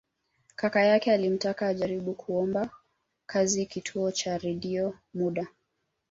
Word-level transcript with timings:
Kaka 0.55 0.85
yake 0.85 1.11
alimtaka 1.13 1.67
ajaribu 1.67 2.13
kuomba 2.13 2.69
kazi 3.25 3.65
Kituo 3.65 4.11
cha 4.11 4.37
Redio 4.37 4.97
muda 5.13 5.47